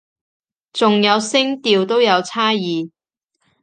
[0.73, 2.89] 仲有聲調都有差異